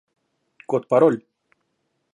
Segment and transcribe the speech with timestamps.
[0.69, 1.17] Код-пароль